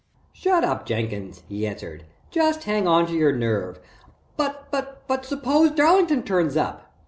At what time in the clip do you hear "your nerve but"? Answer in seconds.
3.13-4.97